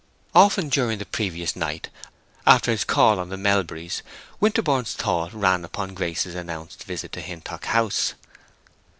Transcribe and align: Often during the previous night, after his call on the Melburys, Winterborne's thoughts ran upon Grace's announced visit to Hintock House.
Often 0.33 0.69
during 0.69 0.97
the 0.97 1.05
previous 1.05 1.55
night, 1.55 1.89
after 2.47 2.71
his 2.71 2.83
call 2.83 3.19
on 3.19 3.29
the 3.29 3.35
Melburys, 3.35 4.01
Winterborne's 4.39 4.93
thoughts 4.93 5.31
ran 5.35 5.63
upon 5.63 5.93
Grace's 5.93 6.33
announced 6.33 6.85
visit 6.85 7.11
to 7.11 7.21
Hintock 7.21 7.65
House. 7.65 8.15